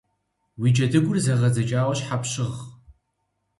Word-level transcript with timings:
Уи 0.59 0.69
джэдыгур 0.75 1.17
зэгъэдзэкӏауэ 1.25 1.93
щхьэ 1.97 2.17
пщыгъ? 2.21 2.57